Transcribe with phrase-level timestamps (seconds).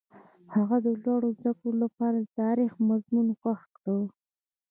[0.53, 3.99] هغه د لوړو زده کړو لپاره د تاریخ مضمون خوښ کړ.